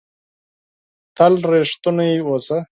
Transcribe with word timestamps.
تل 1.15 1.33
ریښتونی 1.51 2.11
اووسه! 2.23 2.57